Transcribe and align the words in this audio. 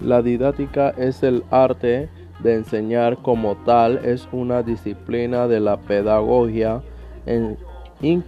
La 0.00 0.22
didáctica 0.22 0.90
es 0.90 1.22
el 1.22 1.42
arte 1.50 2.08
de 2.40 2.54
enseñar 2.54 3.18
como 3.18 3.56
tal, 3.56 3.98
es 4.04 4.28
una 4.30 4.62
disciplina 4.62 5.48
de 5.48 5.58
la 5.58 5.76
pedagogía 5.76 6.82
en, 7.26 7.56
en 8.00 8.24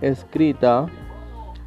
escrita 0.00 0.86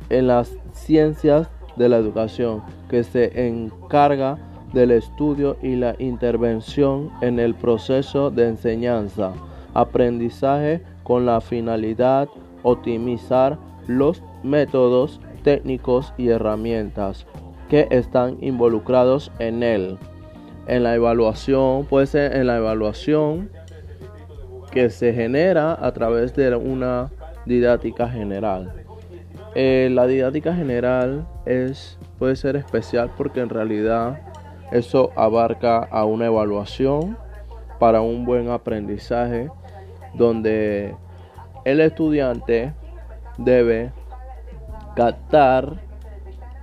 en 0.09 0.27
las 0.27 0.55
ciencias 0.71 1.49
de 1.75 1.89
la 1.89 1.97
educación 1.97 2.61
que 2.89 3.03
se 3.03 3.47
encarga 3.47 4.37
del 4.73 4.91
estudio 4.91 5.57
y 5.61 5.75
la 5.75 5.95
intervención 5.99 7.11
en 7.21 7.37
el 7.39 7.53
proceso 7.53 8.31
de 8.31 8.47
enseñanza, 8.47 9.33
aprendizaje 9.73 10.81
con 11.03 11.25
la 11.25 11.41
finalidad 11.41 12.29
optimizar 12.63 13.57
los 13.87 14.21
métodos 14.43 15.19
técnicos 15.43 16.13
y 16.17 16.29
herramientas 16.29 17.25
que 17.69 17.87
están 17.91 18.37
involucrados 18.41 19.31
en 19.39 19.63
él. 19.63 19.97
En 20.67 20.83
la 20.83 20.95
evaluación, 20.95 21.85
puede 21.85 22.07
ser 22.07 22.35
en 22.35 22.47
la 22.47 22.57
evaluación 22.57 23.49
que 24.71 24.89
se 24.89 25.13
genera 25.13 25.73
a 25.73 25.91
través 25.93 26.35
de 26.35 26.55
una 26.55 27.09
didáctica 27.45 28.07
general. 28.07 28.73
Eh, 29.55 29.89
la 29.91 30.05
didáctica 30.05 30.53
general 30.53 31.27
es, 31.45 31.97
puede 32.19 32.35
ser 32.35 32.55
especial 32.55 33.11
porque 33.17 33.39
en 33.39 33.49
realidad 33.49 34.19
eso 34.71 35.11
abarca 35.15 35.79
a 35.79 36.05
una 36.05 36.27
evaluación 36.27 37.17
para 37.79 38.01
un 38.01 38.25
buen 38.25 38.49
aprendizaje 38.49 39.49
donde 40.13 40.95
el 41.65 41.79
estudiante 41.79 42.73
debe 43.37 43.91
captar 44.95 45.88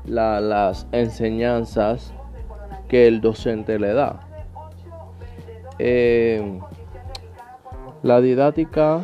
las 0.06 0.86
enseñanzas 0.92 2.12
que 2.88 3.06
el 3.06 3.20
docente 3.20 3.78
le 3.78 3.92
da. 3.92 4.20
Eh, 5.78 6.60
la 8.02 8.20
didáctica 8.20 9.02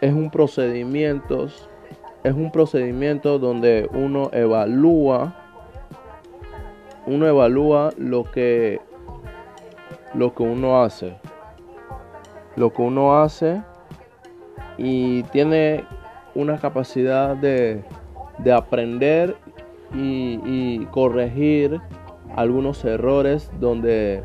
es 0.00 0.12
un 0.12 0.30
procedimiento, 0.30 1.46
es 2.24 2.34
un 2.34 2.50
procedimiento 2.50 3.38
donde 3.38 3.88
uno 3.92 4.30
evalúa, 4.32 5.36
uno 7.06 7.26
evalúa 7.26 7.92
lo 7.98 8.24
que 8.24 8.80
lo 10.14 10.34
que 10.34 10.42
uno 10.42 10.82
hace, 10.82 11.16
lo 12.56 12.72
que 12.72 12.82
uno 12.82 13.20
hace 13.20 13.62
y 14.76 15.22
tiene 15.24 15.84
una 16.34 16.58
capacidad 16.58 17.36
de, 17.36 17.84
aprender 18.52 19.36
y, 19.94 20.86
corregir 20.90 21.80
algunos 22.36 22.84
errores 22.84 23.50
donde, 23.60 24.22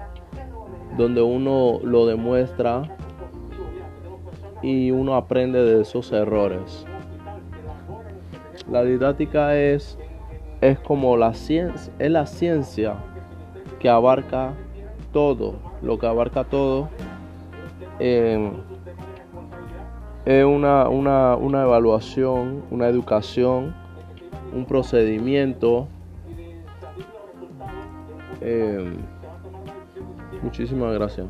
donde 0.98 1.22
uno 1.22 1.80
lo 1.84 2.06
demuestra 2.06 2.84
y 4.62 4.92
uno 4.92 5.16
aprende 5.16 5.64
de 5.64 5.82
esos 5.82 6.12
errores. 6.12 6.86
La 8.70 8.84
didáctica 8.84 9.56
es, 9.56 9.98
es 10.62 10.80
como 10.80 11.16
la 11.16 11.34
ciencia, 11.34 11.94
es 12.00 12.12
la 12.12 12.26
ciencia 12.26 12.95
que 13.80 13.90
abarca 13.90 14.54
todo, 15.14 15.56
lo 15.82 15.98
que 16.00 16.08
abarca 16.08 16.44
todo. 16.44 16.90
Eh, 18.00 18.52
es 20.26 20.44
una, 20.44 20.90
una, 20.90 21.38
una 21.38 21.64
evaluación, 21.64 22.64
una 22.70 22.88
educación, 22.88 23.73
un 24.53 24.66
procedimiento. 24.66 25.88
Eh, 28.42 28.94
muchísimas 30.42 30.94
gracias. 30.94 31.27